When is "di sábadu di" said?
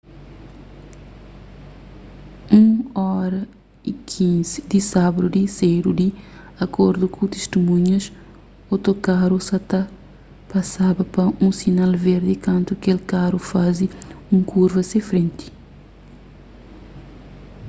4.71-5.43